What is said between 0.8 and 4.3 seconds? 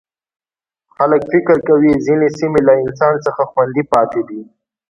خلک فکر کوي ځینې سیمې له انسان څخه خوندي پاتې